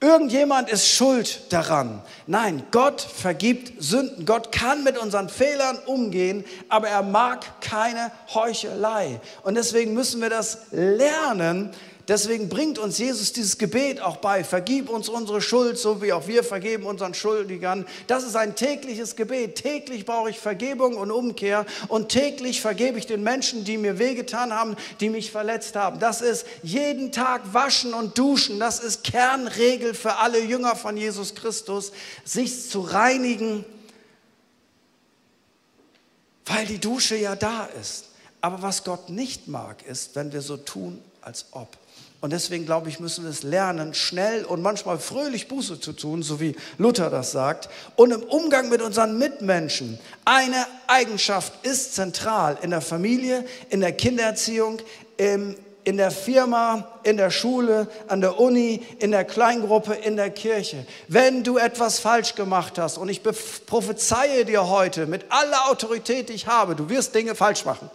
[0.00, 2.02] Irgendjemand ist schuld daran.
[2.28, 4.24] Nein, Gott vergibt Sünden.
[4.24, 9.20] Gott kann mit unseren Fehlern umgehen, aber er mag keine Heuchelei.
[9.42, 11.72] Und deswegen müssen wir das lernen,
[12.08, 14.42] Deswegen bringt uns Jesus dieses Gebet auch bei.
[14.42, 17.86] Vergib uns unsere Schuld, so wie auch wir vergeben unseren Schuldigern.
[18.06, 19.56] Das ist ein tägliches Gebet.
[19.56, 24.54] Täglich brauche ich Vergebung und Umkehr und täglich vergebe ich den Menschen, die mir wehgetan
[24.54, 26.00] haben, die mich verletzt haben.
[26.00, 28.58] Das ist jeden Tag waschen und duschen.
[28.58, 31.92] Das ist Kernregel für alle Jünger von Jesus Christus,
[32.24, 33.66] sich zu reinigen,
[36.46, 38.06] weil die Dusche ja da ist.
[38.40, 41.76] Aber was Gott nicht mag, ist, wenn wir so tun, als ob.
[42.20, 46.24] Und deswegen glaube ich, müssen wir es lernen, schnell und manchmal fröhlich Buße zu tun,
[46.24, 47.68] so wie Luther das sagt.
[47.94, 50.00] Und im Umgang mit unseren Mitmenschen.
[50.24, 54.78] Eine Eigenschaft ist zentral in der Familie, in der Kindererziehung,
[55.16, 55.54] im,
[55.84, 60.86] in der Firma, in der Schule, an der Uni, in der Kleingruppe, in der Kirche.
[61.06, 66.34] Wenn du etwas falsch gemacht hast und ich prophezeie dir heute mit aller Autorität, die
[66.34, 67.88] ich habe, du wirst Dinge falsch machen.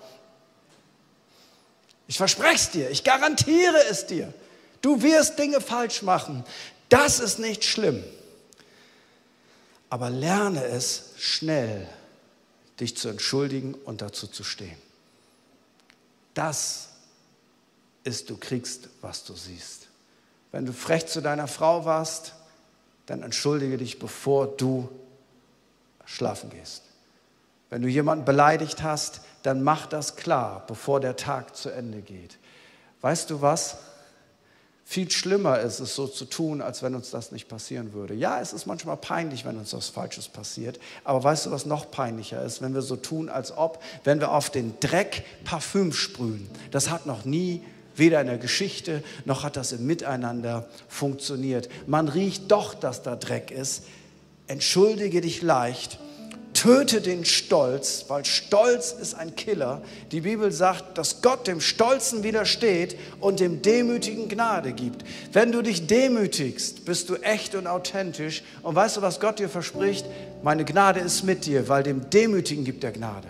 [2.08, 4.34] Ich verspreche es dir, ich garantiere es dir.
[4.82, 6.44] Du wirst Dinge falsch machen.
[6.90, 8.04] Das ist nicht schlimm.
[9.90, 11.88] Aber lerne es schnell,
[12.80, 14.78] dich zu entschuldigen und dazu zu stehen.
[16.34, 16.90] Das
[18.04, 19.88] ist, du kriegst, was du siehst.
[20.52, 22.34] Wenn du frech zu deiner Frau warst,
[23.06, 24.90] dann entschuldige dich, bevor du
[26.06, 26.84] schlafen gehst.
[27.70, 32.38] Wenn du jemanden beleidigt hast, dann mach das klar, bevor der Tag zu Ende geht.
[33.02, 33.78] Weißt du was?
[34.86, 38.14] Viel schlimmer ist es, so zu tun, als wenn uns das nicht passieren würde.
[38.14, 40.80] Ja, es ist manchmal peinlich, wenn uns was Falsches passiert.
[41.04, 42.62] Aber weißt du, was noch peinlicher ist?
[42.62, 46.50] Wenn wir so tun, als ob, wenn wir auf den Dreck Parfüm sprühen.
[46.72, 47.64] Das hat noch nie
[47.96, 51.70] Weder in der Geschichte noch hat das im Miteinander funktioniert.
[51.86, 53.84] Man riecht doch, dass da Dreck ist.
[54.48, 56.00] Entschuldige dich leicht
[56.64, 59.82] töte den Stolz, weil Stolz ist ein Killer.
[60.14, 65.04] Die Bibel sagt, dass Gott dem Stolzen widersteht und dem Demütigen Gnade gibt.
[65.34, 68.44] Wenn du dich demütigst, bist du echt und authentisch.
[68.62, 70.06] Und weißt du, was Gott dir verspricht?
[70.42, 73.28] Meine Gnade ist mit dir, weil dem Demütigen gibt er Gnade.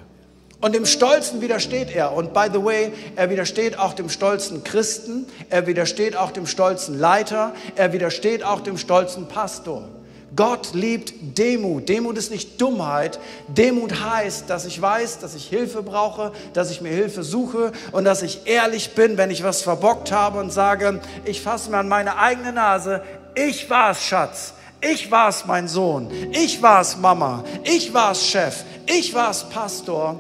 [0.62, 2.14] Und dem Stolzen widersteht er.
[2.14, 7.00] Und by the way, er widersteht auch dem stolzen Christen, er widersteht auch dem stolzen
[7.00, 9.90] Leiter, er widersteht auch dem stolzen Pastor.
[10.36, 11.90] Gott liebt Demut.
[11.90, 13.20] Demut ist nicht Dummheit.
[13.48, 18.06] Demut heißt, dass ich weiß, dass ich Hilfe brauche, dass ich mir Hilfe suche und
[18.06, 21.88] dass ich ehrlich bin, wenn ich was verbockt habe und sage, ich fasse mir an
[21.88, 23.04] meine eigene Nase.
[23.36, 24.54] Ich war's, Schatz.
[24.82, 26.10] Ich war's, mein Sohn.
[26.32, 27.44] Ich war's, Mama.
[27.64, 28.64] Ich war's, Chef.
[28.86, 30.20] Ich war's, Pastor.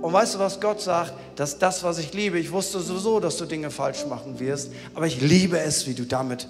[0.00, 1.12] Und weißt du, was Gott sagt?
[1.36, 5.06] Dass das, was ich liebe, ich wusste sowieso, dass du Dinge falsch machen wirst, aber
[5.06, 6.48] ich liebe es, wie du damit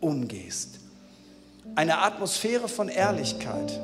[0.00, 0.79] umgehst
[1.80, 3.80] eine Atmosphäre von Ehrlichkeit,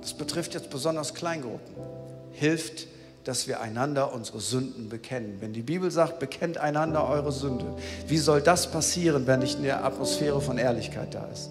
[0.00, 1.74] das betrifft jetzt besonders Kleingruppen,
[2.32, 2.86] hilft,
[3.24, 5.36] dass wir einander unsere Sünden bekennen.
[5.40, 7.66] Wenn die Bibel sagt, bekennt einander eure Sünde,
[8.08, 11.50] wie soll das passieren, wenn nicht eine Atmosphäre von Ehrlichkeit da ist?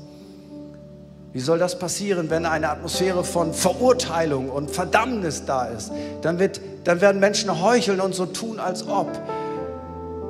[1.34, 5.92] Wie soll das passieren, wenn eine Atmosphäre von Verurteilung und Verdammnis da ist?
[6.24, 9.12] Dann, wird, dann werden Menschen heucheln und so tun, als ob.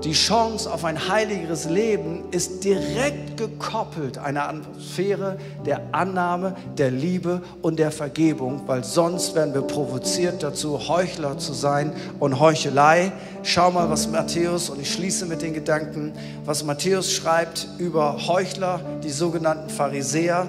[0.03, 7.41] Die Chance auf ein heiligeres Leben ist direkt gekoppelt einer Atmosphäre der Annahme, der Liebe
[7.61, 13.13] und der Vergebung, weil sonst werden wir provoziert dazu, Heuchler zu sein und Heuchelei.
[13.43, 16.11] Schau mal, was Matthäus, und ich schließe mit den Gedanken,
[16.43, 20.47] was Matthäus schreibt über Heuchler, die sogenannten Pharisäer.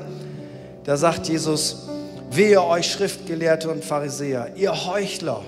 [0.83, 1.88] Da sagt Jesus,
[2.33, 5.43] wehe euch Schriftgelehrte und Pharisäer, ihr Heuchler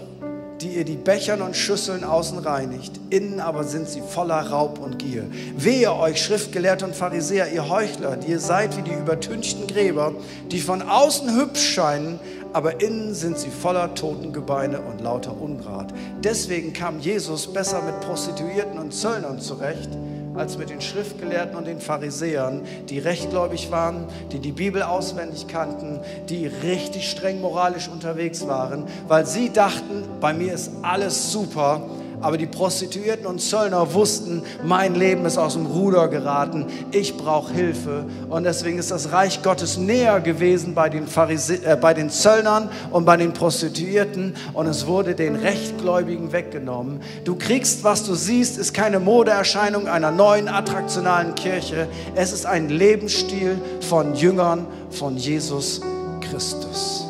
[0.61, 4.99] die ihr die Bechern und Schüsseln außen reinigt, innen aber sind sie voller Raub und
[4.99, 5.25] Gier.
[5.57, 10.15] Wehe euch, Schriftgelehrte und Pharisäer, ihr Heuchler, die ihr seid wie die übertünchten Gräber,
[10.51, 12.19] die von außen hübsch scheinen,
[12.53, 15.93] aber innen sind sie voller Totengebeine und lauter Unrat.
[16.25, 19.91] Deswegen kam Jesus besser mit Prostituierten und Zöllnern zurecht,
[20.37, 26.01] als mit den Schriftgelehrten und den Pharisäern, die rechtgläubig waren, die die Bibel auswendig kannten,
[26.29, 31.83] die richtig streng moralisch unterwegs waren, weil sie dachten, bei mir ist alles super
[32.21, 37.53] aber die Prostituierten und Zöllner wussten, mein Leben ist aus dem Ruder geraten, ich brauche
[37.53, 38.05] Hilfe.
[38.29, 42.69] Und deswegen ist das Reich Gottes näher gewesen bei den, Pharise äh, bei den Zöllnern
[42.91, 47.01] und bei den Prostituierten und es wurde den Rechtgläubigen weggenommen.
[47.25, 51.89] Du kriegst, was du siehst, ist keine Modeerscheinung einer neuen attraktionalen Kirche.
[52.15, 55.81] Es ist ein Lebensstil von Jüngern von Jesus
[56.21, 57.06] Christus.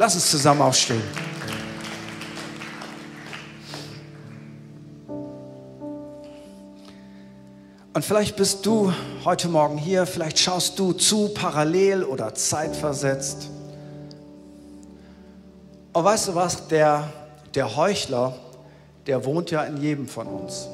[0.00, 1.02] Lass uns zusammen aufstehen.
[7.92, 8.94] Und vielleicht bist du
[9.26, 13.50] heute Morgen hier, vielleicht schaust du zu, parallel oder zeitversetzt.
[15.92, 17.12] Und weißt du was, der,
[17.54, 18.36] der Heuchler,
[19.06, 20.66] der wohnt ja in jedem von uns.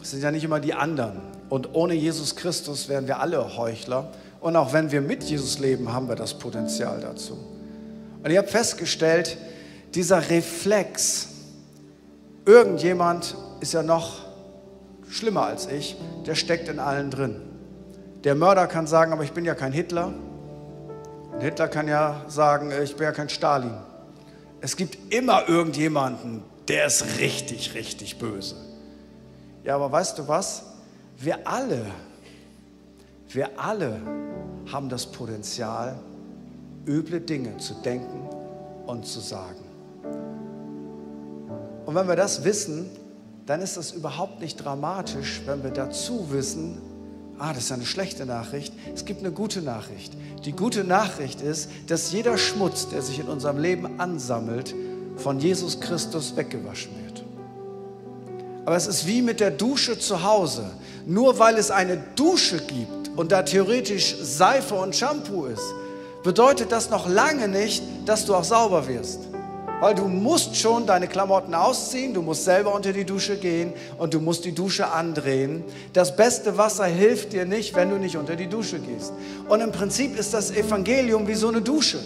[0.00, 1.20] Es sind ja nicht immer die anderen.
[1.50, 4.10] Und ohne Jesus Christus wären wir alle Heuchler.
[4.40, 7.38] Und auch wenn wir mit Jesus leben, haben wir das Potenzial dazu.
[8.22, 9.36] Und ich habe festgestellt,
[9.94, 11.28] dieser Reflex,
[12.46, 14.26] irgendjemand ist ja noch
[15.08, 17.42] schlimmer als ich, der steckt in allen drin.
[18.24, 20.12] Der Mörder kann sagen, aber ich bin ja kein Hitler.
[21.32, 23.74] Und Hitler kann ja sagen, ich bin ja kein Stalin.
[24.60, 28.56] Es gibt immer irgendjemanden, der ist richtig, richtig böse.
[29.64, 30.64] Ja, aber weißt du was?
[31.16, 31.86] Wir alle,
[33.34, 34.00] wir alle
[34.72, 35.96] haben das Potenzial,
[36.86, 38.28] üble Dinge zu denken
[38.86, 39.64] und zu sagen.
[41.86, 42.90] Und wenn wir das wissen,
[43.46, 46.80] dann ist das überhaupt nicht dramatisch, wenn wir dazu wissen,
[47.38, 48.72] ah, das ist eine schlechte Nachricht.
[48.94, 50.12] Es gibt eine gute Nachricht.
[50.44, 54.74] Die gute Nachricht ist, dass jeder Schmutz, der sich in unserem Leben ansammelt,
[55.16, 57.24] von Jesus Christus weggewaschen wird.
[58.64, 60.70] Aber es ist wie mit der Dusche zu Hause.
[61.06, 65.74] Nur weil es eine Dusche gibt und da theoretisch Seife und Shampoo ist,
[66.22, 69.30] bedeutet das noch lange nicht, dass du auch sauber wirst
[69.80, 74.14] weil du musst schon deine Klamotten ausziehen, du musst selber unter die Dusche gehen und
[74.14, 75.64] du musst die Dusche andrehen.
[75.94, 79.12] Das beste Wasser hilft dir nicht, wenn du nicht unter die Dusche gehst.
[79.48, 81.98] Und im Prinzip ist das Evangelium wie so eine Dusche.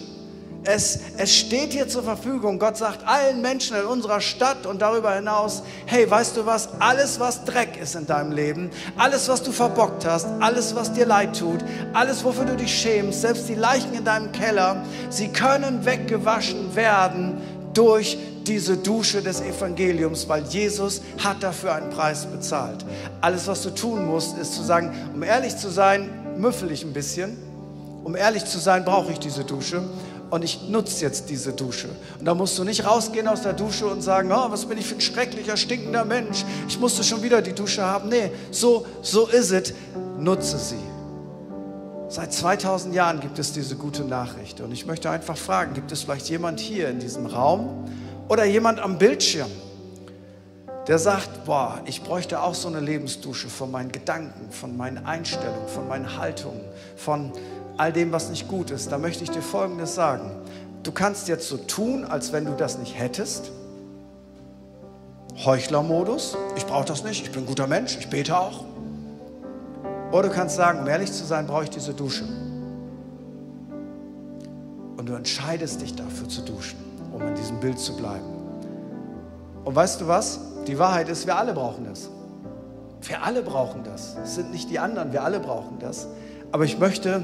[0.67, 2.59] Es, es steht hier zur Verfügung.
[2.59, 7.21] Gott sagt allen Menschen in unserer Stadt und darüber hinaus, hey, weißt du was, alles,
[7.21, 11.39] was Dreck ist in deinem Leben, alles, was du verbockt hast, alles, was dir leid
[11.39, 11.61] tut,
[11.93, 17.43] alles, wofür du dich schämst, selbst die Leichen in deinem Keller, sie können weggewaschen werden
[17.75, 22.85] durch diese Dusche des Evangeliums, weil Jesus hat dafür einen Preis bezahlt.
[23.21, 26.93] Alles, was du tun musst, ist zu sagen, um ehrlich zu sein, müffel ich ein
[26.93, 27.37] bisschen.
[28.05, 29.83] Um ehrlich zu sein, brauche ich diese Dusche
[30.35, 31.89] und ich nutze jetzt diese Dusche.
[32.19, 34.87] Und da musst du nicht rausgehen aus der Dusche und sagen, oh, was bin ich
[34.87, 36.45] für ein schrecklicher, stinkender Mensch.
[36.67, 38.09] Ich musste schon wieder die Dusche haben.
[38.09, 39.73] Nee, so, so ist es.
[40.19, 40.75] Nutze sie.
[42.09, 44.61] Seit 2000 Jahren gibt es diese gute Nachricht.
[44.61, 47.89] Und ich möchte einfach fragen, gibt es vielleicht jemand hier in diesem Raum,
[48.29, 49.51] oder jemand am Bildschirm,
[50.89, 55.69] der sagt, boah, ich bräuchte auch so eine Lebensdusche von meinen Gedanken, von meinen Einstellungen,
[55.69, 56.61] von meinen Haltungen,
[56.97, 57.33] von
[57.77, 58.91] all dem, was nicht gut ist.
[58.93, 60.31] Da möchte ich dir Folgendes sagen.
[60.83, 63.51] Du kannst jetzt so tun, als wenn du das nicht hättest.
[65.45, 68.65] Heuchlermodus, ich brauche das nicht, ich bin ein guter Mensch, ich bete auch.
[70.13, 72.25] Oder du kannst sagen, um ehrlich zu sein, brauche ich diese Dusche.
[74.97, 76.85] Und du entscheidest dich dafür zu duschen
[77.15, 78.25] um in diesem Bild zu bleiben.
[79.65, 80.41] Und weißt du was?
[80.67, 82.11] Die Wahrheit ist, wir alle brauchen das.
[83.03, 84.17] Wir alle brauchen das.
[84.23, 86.09] Es sind nicht die anderen, wir alle brauchen das.
[86.53, 87.23] Aber ich möchte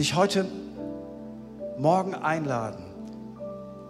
[0.00, 0.46] dich heute
[1.76, 2.82] Morgen einladen.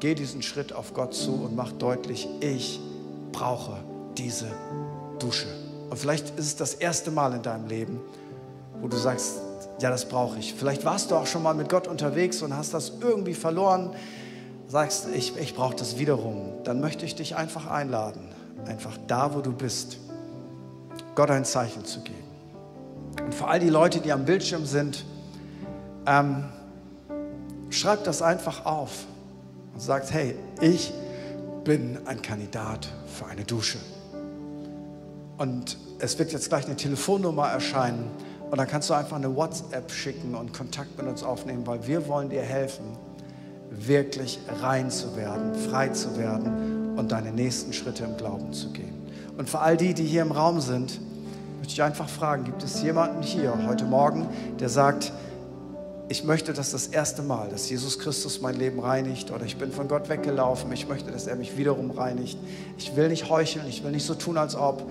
[0.01, 2.81] Geh diesen Schritt auf Gott zu und mach deutlich, ich
[3.31, 3.77] brauche
[4.18, 4.46] diese
[5.20, 5.46] Dusche.
[5.88, 8.01] Und vielleicht ist es das erste Mal in deinem Leben,
[8.81, 9.38] wo du sagst,
[9.81, 10.53] ja, das brauche ich.
[10.53, 13.90] Vielleicht warst du auch schon mal mit Gott unterwegs und hast das irgendwie verloren
[14.66, 18.29] sagst, ich, ich brauche das wiederum, dann möchte ich dich einfach einladen,
[18.66, 19.99] einfach da, wo du bist,
[21.14, 22.18] Gott ein Zeichen zu geben.
[23.25, 25.05] Und für all die Leute, die am Bildschirm sind,
[26.06, 26.44] ähm,
[27.70, 29.06] schreib das einfach auf
[29.74, 30.92] und sagt, hey, ich
[31.64, 33.78] bin ein Kandidat für eine Dusche.
[35.38, 38.10] Und es wird jetzt gleich eine Telefonnummer erscheinen
[38.50, 42.08] und dann kannst du einfach eine WhatsApp schicken und Kontakt mit uns aufnehmen, weil wir
[42.08, 42.84] wollen dir helfen
[43.70, 48.92] wirklich rein zu werden, frei zu werden und deine nächsten Schritte im Glauben zu gehen.
[49.38, 51.00] Und für all die, die hier im Raum sind,
[51.58, 54.26] möchte ich einfach fragen, gibt es jemanden hier heute Morgen,
[54.58, 55.12] der sagt,
[56.11, 59.70] ich möchte das das erste Mal, dass Jesus Christus mein Leben reinigt oder ich bin
[59.70, 62.37] von Gott weggelaufen, ich möchte, dass er mich wiederum reinigt.
[62.79, 64.90] Ich will nicht heucheln, ich will nicht so tun, als ob,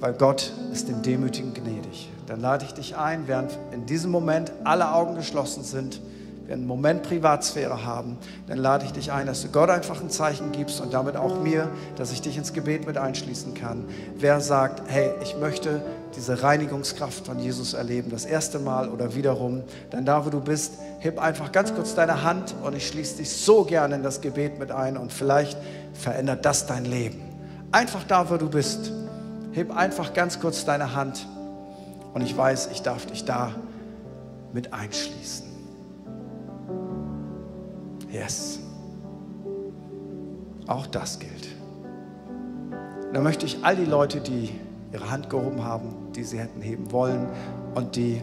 [0.00, 2.10] weil Gott ist dem Demütigen gnädig.
[2.26, 6.00] Dann lade ich dich ein, während in diesem Moment alle Augen geschlossen sind,
[6.46, 10.10] wir einen Moment Privatsphäre haben, dann lade ich dich ein, dass du Gott einfach ein
[10.10, 13.84] Zeichen gibst und damit auch mir, dass ich dich ins Gebet mit einschließen kann.
[14.16, 15.80] Wer sagt, hey, ich möchte
[16.16, 20.74] diese Reinigungskraft von Jesus erleben, das erste Mal oder wiederum, dann da, wo du bist,
[20.98, 24.58] heb einfach ganz kurz deine Hand und ich schließe dich so gerne in das Gebet
[24.58, 25.58] mit ein und vielleicht
[25.94, 27.20] verändert das dein Leben.
[27.72, 28.92] Einfach da, wo du bist,
[29.52, 31.26] heb einfach ganz kurz deine Hand
[32.12, 33.52] und ich weiß, ich darf dich da
[34.52, 35.46] mit einschließen.
[38.10, 38.58] Yes.
[40.66, 41.48] Auch das gilt.
[43.12, 44.50] Da möchte ich all die Leute, die
[44.92, 47.28] ihre Hand gehoben haben, die sie hätten heben wollen
[47.74, 48.20] und die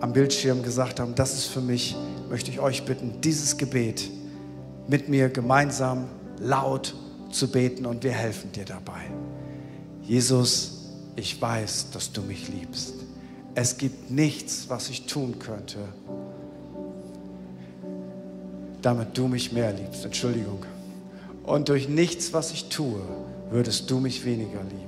[0.00, 1.96] am Bildschirm gesagt haben, das ist für mich,
[2.28, 4.08] möchte ich euch bitten, dieses Gebet
[4.86, 6.06] mit mir gemeinsam
[6.40, 6.94] laut
[7.30, 9.02] zu beten und wir helfen dir dabei.
[10.02, 10.86] Jesus,
[11.16, 12.94] ich weiß, dass du mich liebst.
[13.54, 15.78] Es gibt nichts, was ich tun könnte,
[18.80, 20.04] damit du mich mehr liebst.
[20.04, 20.64] Entschuldigung.
[21.42, 23.00] Und durch nichts, was ich tue,
[23.50, 24.87] würdest du mich weniger lieben.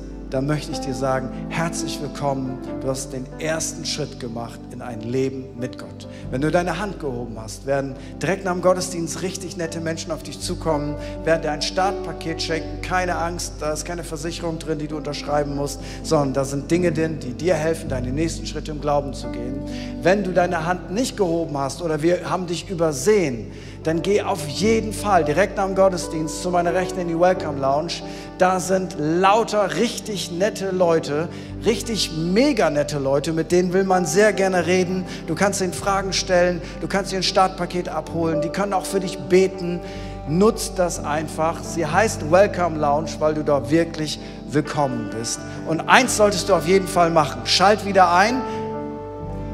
[0.31, 2.57] dann möchte ich dir sagen, herzlich willkommen.
[2.79, 6.07] Du hast den ersten Schritt gemacht in ein Leben mit Gott.
[6.31, 10.23] Wenn du deine Hand gehoben hast, werden direkt nach dem Gottesdienst richtig nette Menschen auf
[10.23, 12.81] dich zukommen, werden dir ein Startpaket schenken.
[12.81, 16.93] Keine Angst, da ist keine Versicherung drin, die du unterschreiben musst, sondern da sind Dinge
[16.93, 19.59] drin, die dir helfen, deine nächsten Schritte im Glauben zu gehen.
[20.01, 23.51] Wenn du deine Hand nicht gehoben hast oder wir haben dich übersehen,
[23.83, 27.59] dann geh auf jeden Fall direkt nach dem Gottesdienst zu meiner Rechten in die Welcome
[27.59, 27.93] Lounge.
[28.37, 31.29] Da sind lauter richtig nette Leute,
[31.65, 35.05] richtig mega nette Leute, mit denen will man sehr gerne reden.
[35.25, 38.99] Du kannst ihnen Fragen stellen, du kannst ihr ein Startpaket abholen, die können auch für
[38.99, 39.79] dich beten.
[40.27, 41.63] Nutzt das einfach.
[41.63, 45.39] Sie heißt Welcome Lounge, weil du da wirklich willkommen bist.
[45.67, 47.41] Und eins solltest du auf jeden Fall machen.
[47.45, 48.41] Schalt wieder ein,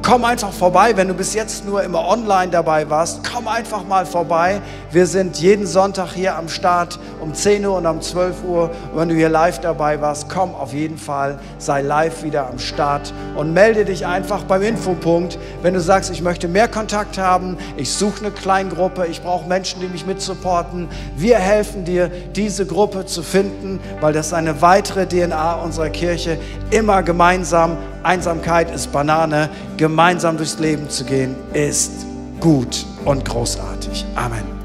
[0.07, 3.29] Komm einfach vorbei, wenn du bis jetzt nur immer online dabei warst.
[3.29, 4.61] Komm einfach mal vorbei.
[4.89, 8.71] Wir sind jeden Sonntag hier am Start um 10 Uhr und um 12 Uhr.
[8.93, 12.57] Und wenn du hier live dabei warst, komm auf jeden Fall, sei live wieder am
[12.57, 17.57] Start und melde dich einfach beim Infopunkt, wenn du sagst, ich möchte mehr Kontakt haben,
[17.75, 20.87] ich suche eine Kleingruppe, ich brauche Menschen, die mich mitsupporten.
[21.17, 26.37] Wir helfen dir, diese Gruppe zu finden, weil das eine weitere DNA unserer Kirche,
[26.71, 29.49] immer gemeinsam Einsamkeit ist Banane.
[29.77, 31.91] Gemeinsam durchs Leben zu gehen ist
[32.39, 34.05] gut und großartig.
[34.15, 34.56] Amen.